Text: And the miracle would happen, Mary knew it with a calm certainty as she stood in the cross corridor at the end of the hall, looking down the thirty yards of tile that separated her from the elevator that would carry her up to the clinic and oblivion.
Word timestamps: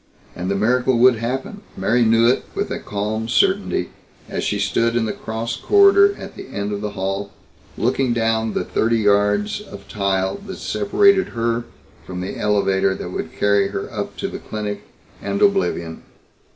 And 0.35 0.49
the 0.49 0.55
miracle 0.55 0.97
would 0.97 1.17
happen, 1.17 1.61
Mary 1.77 2.03
knew 2.03 2.25
it 2.27 2.43
with 2.55 2.71
a 2.71 2.79
calm 2.79 3.27
certainty 3.27 3.91
as 4.27 4.43
she 4.43 4.57
stood 4.57 4.95
in 4.95 5.05
the 5.05 5.13
cross 5.13 5.55
corridor 5.55 6.15
at 6.17 6.35
the 6.35 6.47
end 6.47 6.71
of 6.71 6.81
the 6.81 6.93
hall, 6.97 7.29
looking 7.77 8.11
down 8.11 8.53
the 8.53 8.63
thirty 8.65 8.97
yards 8.97 9.61
of 9.61 9.87
tile 9.87 10.37
that 10.47 10.57
separated 10.57 11.27
her 11.37 11.65
from 12.03 12.19
the 12.19 12.35
elevator 12.35 12.95
that 12.95 13.11
would 13.11 13.31
carry 13.33 13.67
her 13.67 13.93
up 13.93 14.17
to 14.17 14.27
the 14.27 14.39
clinic 14.39 14.81
and 15.21 15.39
oblivion. 15.43 16.01